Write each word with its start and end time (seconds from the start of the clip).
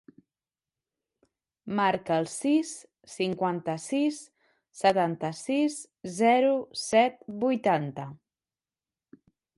Marca 1.79 2.17
el 2.21 2.29
sis, 2.31 2.71
cinquanta-sis, 3.17 4.17
setanta-sis, 4.81 5.77
zero, 6.21 6.57
set, 6.87 7.25
vuitanta. 7.45 8.09